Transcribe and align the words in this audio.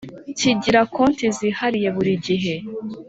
kigira 0.37 0.79
konti 0.93 1.25
zihariye 1.37 1.89
buri 1.95 2.13
gihe 2.25 2.55